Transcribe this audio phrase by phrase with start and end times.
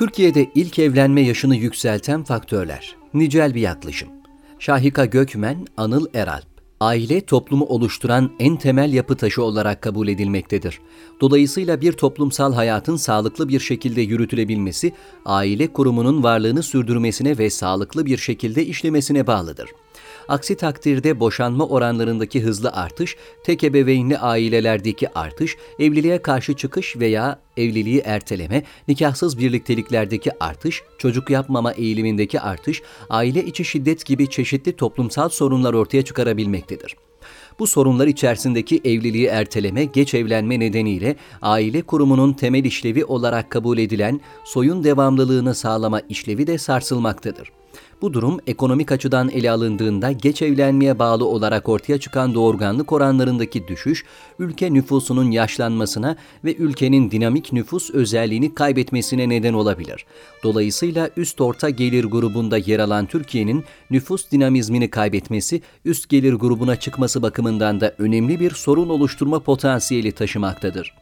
[0.00, 2.96] Türkiye'de ilk evlenme yaşını yükselten faktörler.
[3.14, 4.08] Nicel bir yaklaşım.
[4.58, 6.46] Şahika Gökmen, Anıl Eralp.
[6.80, 10.80] Aile toplumu oluşturan en temel yapı taşı olarak kabul edilmektedir.
[11.20, 14.92] Dolayısıyla bir toplumsal hayatın sağlıklı bir şekilde yürütülebilmesi,
[15.24, 19.70] aile kurumunun varlığını sürdürmesine ve sağlıklı bir şekilde işlemesine bağlıdır.
[20.28, 28.02] Aksi takdirde boşanma oranlarındaki hızlı artış, tek ebeveynli ailelerdeki artış, evliliğe karşı çıkış veya evliliği
[28.04, 35.74] erteleme, nikahsız birlikteliklerdeki artış, çocuk yapmama eğilimindeki artış, aile içi şiddet gibi çeşitli toplumsal sorunlar
[35.74, 36.96] ortaya çıkarabilmektedir.
[37.58, 44.20] Bu sorunlar içerisindeki evliliği erteleme, geç evlenme nedeniyle aile kurumunun temel işlevi olarak kabul edilen
[44.44, 47.52] soyun devamlılığını sağlama işlevi de sarsılmaktadır.
[48.02, 54.04] Bu durum ekonomik açıdan ele alındığında geç evlenmeye bağlı olarak ortaya çıkan doğurganlık oranlarındaki düşüş,
[54.38, 60.06] ülke nüfusunun yaşlanmasına ve ülkenin dinamik nüfus özelliğini kaybetmesine neden olabilir.
[60.42, 67.22] Dolayısıyla üst orta gelir grubunda yer alan Türkiye'nin nüfus dinamizmini kaybetmesi, üst gelir grubuna çıkması
[67.22, 70.94] bakımından da önemli bir sorun oluşturma potansiyeli taşımaktadır.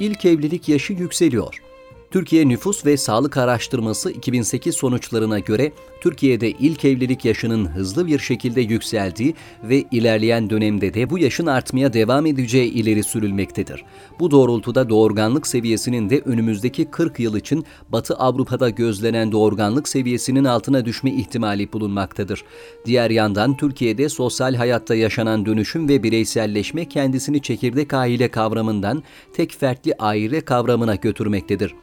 [0.00, 1.73] İlk evlilik yaşı yükseliyor.
[2.14, 5.72] Türkiye Nüfus ve Sağlık Araştırması 2008 sonuçlarına göre
[6.04, 11.92] Türkiye'de ilk evlilik yaşının hızlı bir şekilde yükseldiği ve ilerleyen dönemde de bu yaşın artmaya
[11.92, 13.84] devam edeceği ileri sürülmektedir.
[14.20, 20.84] Bu doğrultuda doğurganlık seviyesinin de önümüzdeki 40 yıl için Batı Avrupa'da gözlenen doğurganlık seviyesinin altına
[20.84, 22.44] düşme ihtimali bulunmaktadır.
[22.86, 29.94] Diğer yandan Türkiye'de sosyal hayatta yaşanan dönüşüm ve bireyselleşme kendisini çekirdek aile kavramından tek fertli
[29.98, 31.74] aile kavramına götürmektedir.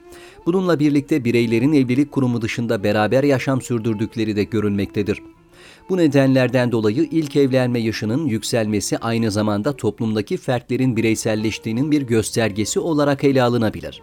[0.45, 3.61] Bununla birlikte bireylerin evlilik kurumu dışında beraber yaşam
[4.11, 5.21] sürdürdükleri de görülmektedir.
[5.89, 13.23] Bu nedenlerden dolayı ilk evlenme yaşının yükselmesi aynı zamanda toplumdaki fertlerin bireyselleştiğinin bir göstergesi olarak
[13.23, 14.01] ele alınabilir.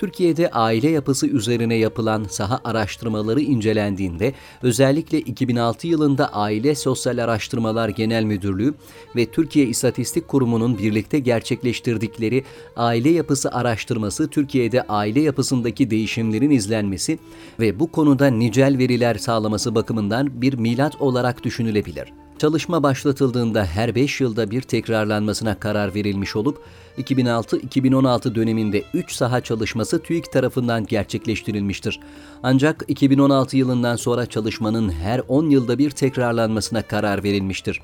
[0.00, 8.24] Türkiye'de aile yapısı üzerine yapılan saha araştırmaları incelendiğinde özellikle 2006 yılında Aile Sosyal Araştırmalar Genel
[8.24, 8.74] Müdürlüğü
[9.16, 12.44] ve Türkiye İstatistik Kurumu'nun birlikte gerçekleştirdikleri
[12.76, 17.18] aile yapısı araştırması Türkiye'de aile yapısındaki değişimlerin izlenmesi
[17.60, 22.12] ve bu konuda nicel veriler sağlaması bakımından bir milat olarak düşünülebilir.
[22.40, 26.62] Çalışma başlatıldığında her 5 yılda bir tekrarlanmasına karar verilmiş olup
[26.98, 32.00] 2006-2016 döneminde 3 saha çalışması TÜİK tarafından gerçekleştirilmiştir.
[32.42, 37.80] Ancak 2016 yılından sonra çalışmanın her 10 yılda bir tekrarlanmasına karar verilmiştir.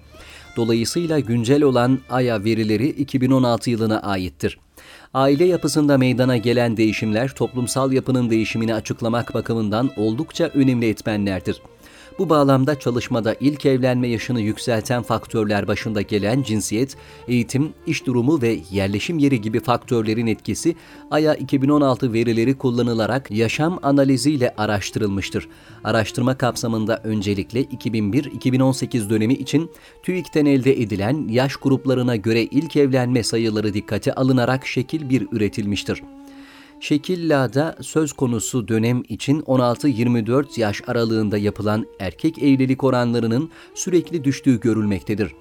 [0.56, 4.58] Dolayısıyla güncel olan AYA verileri 2016 yılına aittir.
[5.14, 11.62] Aile yapısında meydana gelen değişimler toplumsal yapının değişimini açıklamak bakımından oldukça önemli etmenlerdir.
[12.18, 16.96] Bu bağlamda çalışmada ilk evlenme yaşını yükselten faktörler başında gelen cinsiyet,
[17.28, 20.76] eğitim, iş durumu ve yerleşim yeri gibi faktörlerin etkisi
[21.10, 25.48] AYA 2016 verileri kullanılarak yaşam analiziyle araştırılmıştır.
[25.84, 29.70] Araştırma kapsamında öncelikle 2001-2018 dönemi için
[30.02, 36.02] TÜİK'ten elde edilen yaş gruplarına göre ilk evlenme sayıları dikkate alınarak şekil bir üretilmiştir.
[36.80, 45.32] Şekilla'da söz konusu dönem için 16-24 yaş aralığında yapılan erkek evlilik oranlarının sürekli düştüğü görülmektedir.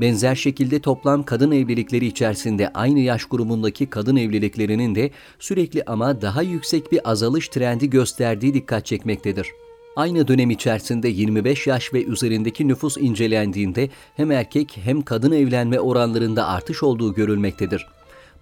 [0.00, 6.42] Benzer şekilde toplam kadın evlilikleri içerisinde aynı yaş grubundaki kadın evliliklerinin de sürekli ama daha
[6.42, 9.48] yüksek bir azalış trendi gösterdiği dikkat çekmektedir.
[9.96, 16.46] Aynı dönem içerisinde 25 yaş ve üzerindeki nüfus incelendiğinde hem erkek hem kadın evlenme oranlarında
[16.46, 17.86] artış olduğu görülmektedir.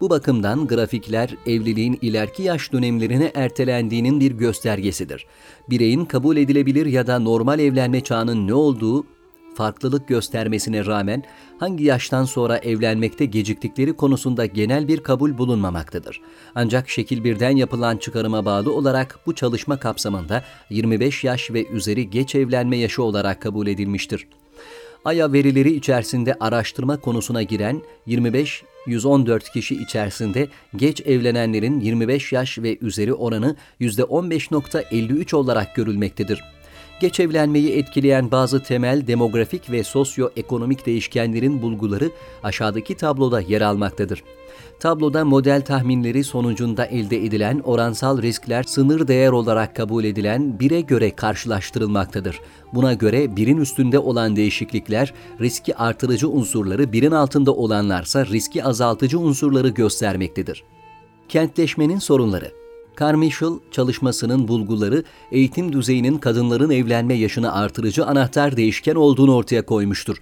[0.01, 5.27] Bu bakımdan grafikler evliliğin ileriki yaş dönemlerine ertelendiğinin bir göstergesidir.
[5.71, 9.07] Bireyin kabul edilebilir ya da normal evlenme çağının ne olduğu
[9.55, 11.23] farklılık göstermesine rağmen
[11.59, 16.21] hangi yaştan sonra evlenmekte geciktikleri konusunda genel bir kabul bulunmamaktadır.
[16.55, 22.35] Ancak şekil birden yapılan çıkarıma bağlı olarak bu çalışma kapsamında 25 yaş ve üzeri geç
[22.35, 24.27] evlenme yaşı olarak kabul edilmiştir.
[25.05, 32.79] AYA verileri içerisinde araştırma konusuna giren 25 114 kişi içerisinde geç evlenenlerin 25 yaş ve
[32.81, 36.45] üzeri oranı %15.53 olarak görülmektedir.
[37.01, 42.11] Geç evlenmeyi etkileyen bazı temel demografik ve sosyoekonomik değişkenlerin bulguları
[42.43, 44.23] aşağıdaki tabloda yer almaktadır.
[44.81, 51.17] Tabloda model tahminleri sonucunda elde edilen oransal riskler sınır değer olarak kabul edilen bire göre
[51.17, 52.41] karşılaştırılmaktadır.
[52.75, 59.69] Buna göre birin üstünde olan değişiklikler riski artırıcı unsurları, birin altında olanlarsa riski azaltıcı unsurları
[59.69, 60.65] göstermektedir.
[61.29, 62.61] Kentleşmenin sorunları
[63.01, 70.17] Carmichael çalışmasının bulguları eğitim düzeyinin kadınların evlenme yaşını artırıcı anahtar değişken olduğunu ortaya koymuştur.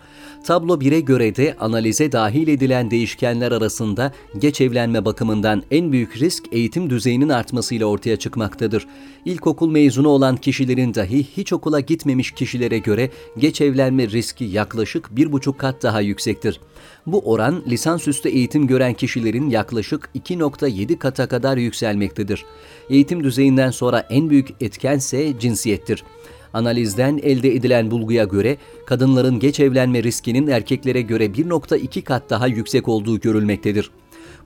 [0.44, 6.44] Tablo 1'e göre de analize dahil edilen değişkenler arasında geç evlenme bakımından en büyük risk
[6.53, 8.87] eğitim düzeyinin artmasıyla ortaya çıkmaktadır.
[9.25, 15.32] İlkokul mezunu olan kişilerin dahi hiç okula gitmemiş kişilere göre geç evlenme riski yaklaşık bir
[15.32, 16.61] buçuk kat daha yüksektir.
[17.06, 22.44] Bu oran lisansüstü eğitim gören kişilerin yaklaşık 2.7 kata kadar yükselmektedir.
[22.90, 26.04] Eğitim düzeyinden sonra en büyük etkense cinsiyettir.
[26.52, 32.88] Analizden elde edilen bulguya göre kadınların geç evlenme riskinin erkeklere göre 1.2 kat daha yüksek
[32.88, 33.90] olduğu görülmektedir.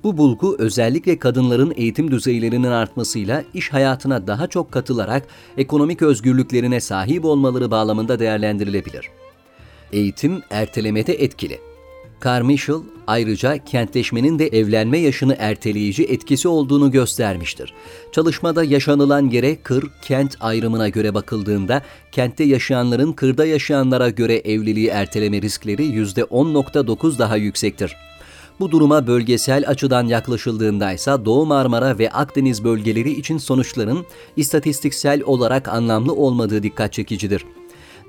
[0.04, 5.26] Bu bulgu özellikle kadınların eğitim düzeylerinin artmasıyla iş hayatına daha çok katılarak
[5.56, 9.10] ekonomik özgürlüklerine sahip olmaları bağlamında değerlendirilebilir.
[9.92, 11.71] Eğitim ertelemede etkili.
[12.24, 17.74] Carmichael ayrıca kentleşmenin de evlenme yaşını erteleyici etkisi olduğunu göstermiştir.
[18.12, 21.82] Çalışmada yaşanılan yere kır, kent ayrımına göre bakıldığında
[22.12, 27.96] kentte yaşayanların kırda yaşayanlara göre evliliği erteleme riskleri %10.9 daha yüksektir.
[28.60, 35.68] Bu duruma bölgesel açıdan yaklaşıldığında ise Doğu Marmara ve Akdeniz bölgeleri için sonuçların istatistiksel olarak
[35.68, 37.44] anlamlı olmadığı dikkat çekicidir.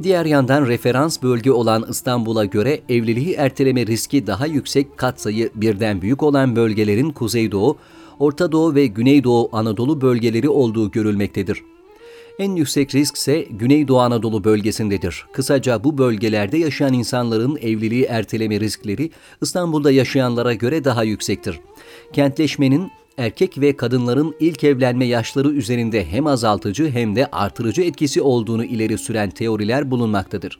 [0.04, 6.24] Diğer yandan referans bölge olan İstanbul'a göre evliliği erteleme riski daha yüksek katsayı birden büyük
[6.24, 7.78] olan bölgelerin Kuzeydoğu,
[8.20, 11.64] Orta Doğu ve Güneydoğu Anadolu bölgeleri olduğu görülmektedir.
[12.40, 15.26] En yüksek risk ise Güneydoğu Anadolu bölgesindedir.
[15.34, 19.12] Kısaca bu bölgelerde yaşayan insanların evliliği erteleme riskleri
[19.42, 21.60] İstanbul'da yaşayanlara göre daha yüksektir.
[22.14, 28.66] Kentleşmenin erkek ve kadınların ilk evlenme yaşları üzerinde hem azaltıcı hem de artırıcı etkisi olduğunu
[28.66, 30.60] ileri süren teoriler bulunmaktadır.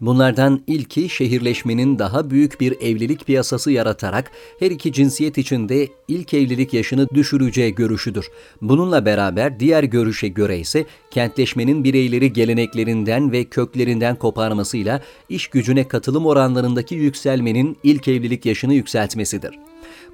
[0.00, 6.74] Bunlardan ilki şehirleşmenin daha büyük bir evlilik piyasası yaratarak her iki cinsiyet içinde ilk evlilik
[6.74, 8.30] yaşını düşüreceği görüşüdür.
[8.62, 16.26] Bununla beraber diğer görüşe göre ise kentleşmenin bireyleri geleneklerinden ve köklerinden koparmasıyla iş gücüne katılım
[16.26, 19.58] oranlarındaki yükselmenin ilk evlilik yaşını yükseltmesidir.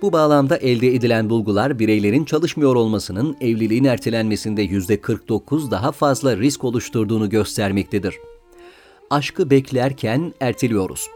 [0.02, 7.30] Bu bağlamda elde edilen bulgular bireylerin çalışmıyor olmasının evliliğin ertelenmesinde %49 daha fazla risk oluşturduğunu
[7.30, 8.14] göstermektedir.
[9.10, 11.08] Aşkı beklerken erteliyoruz.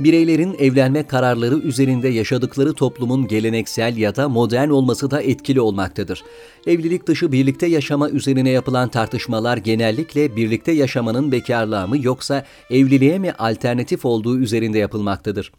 [0.00, 6.24] Bireylerin evlenme kararları üzerinde yaşadıkları toplumun geleneksel ya da modern olması da etkili olmaktadır.
[6.66, 13.32] Evlilik dışı birlikte yaşama üzerine yapılan tartışmalar genellikle birlikte yaşamanın bekarlığa mı yoksa evliliğe mi
[13.32, 15.52] alternatif olduğu üzerinde yapılmaktadır.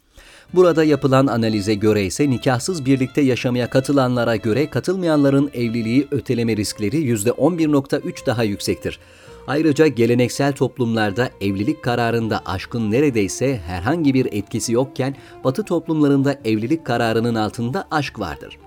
[0.52, 8.26] Burada yapılan analize göre ise nikahsız birlikte yaşamaya katılanlara göre katılmayanların evliliği öteleme riskleri %11.3
[8.26, 8.98] daha yüksektir.
[9.46, 17.34] Ayrıca geleneksel toplumlarda evlilik kararında aşkın neredeyse herhangi bir etkisi yokken Batı toplumlarında evlilik kararının
[17.34, 18.58] altında aşk vardır.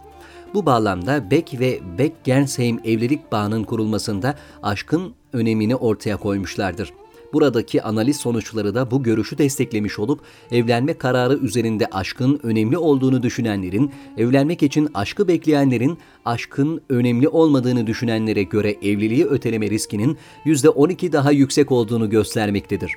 [0.54, 6.94] Bu bağlamda Beck ve Beck-Gernsheim evlilik bağının kurulmasında aşkın önemini ortaya koymuşlardır.
[7.38, 10.19] Buradaki analiz sonuçları da bu görüşü desteklemiş olup
[10.51, 18.44] evlenme kararı üzerinde aşkın önemli olduğunu düşünenlerin, evlenmek için aşkı bekleyenlerin aşkın önemli olmadığını düşünenlere
[18.44, 22.92] göre evliliği öteleme riskinin %12 daha yüksek olduğunu göstermektedir.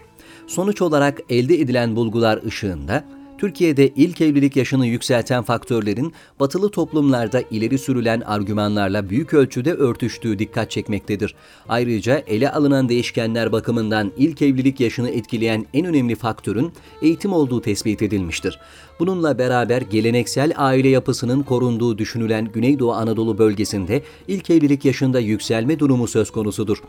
[0.47, 3.05] Sonuç olarak elde edilen bulgular ışığında
[3.41, 10.71] Türkiye'de ilk evlilik yaşını yükselten faktörlerin batılı toplumlarda ileri sürülen argümanlarla büyük ölçüde örtüştüğü dikkat
[10.71, 11.35] çekmektedir.
[11.69, 16.73] Ayrıca ele alınan değişkenler bakımından ilk evlilik yaşını etkileyen en önemli faktörün
[17.03, 18.59] eğitim olduğu tespit edilmiştir.
[18.99, 26.09] Bununla beraber geleneksel aile yapısının korunduğu düşünülen Güneydoğu Anadolu bölgesinde ilk evlilik yaşında yükselme durumu
[26.09, 26.83] söz konusudur.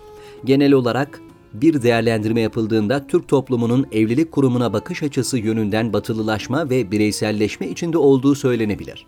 [0.45, 1.21] Genel olarak
[1.53, 8.35] bir değerlendirme yapıldığında Türk toplumunun evlilik kurumuna bakış açısı yönünden batılılaşma ve bireyselleşme içinde olduğu
[8.35, 9.05] söylenebilir.